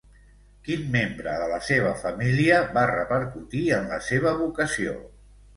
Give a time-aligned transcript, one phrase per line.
[0.67, 4.99] Quin membre de la seva família va repercutir en la seva vocació?